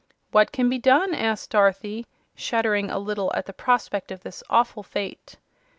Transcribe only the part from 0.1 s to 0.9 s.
"What can be